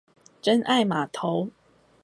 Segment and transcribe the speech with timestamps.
[0.41, 1.51] 真愛碼頭